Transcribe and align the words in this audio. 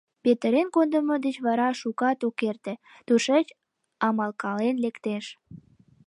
Петырен 0.23 0.67
кодымо 0.75 1.15
деч 1.25 1.35
вара 1.45 1.69
шукат 1.81 2.19
ок 2.27 2.39
эрте, 2.49 2.73
тушеч 3.07 3.47
амалкален 4.07 4.75
лектеш. 4.83 5.25